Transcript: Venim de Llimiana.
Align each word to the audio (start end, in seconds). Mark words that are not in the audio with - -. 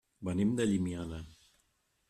Venim 0.29 0.55
de 0.59 0.65
Llimiana. 0.71 1.21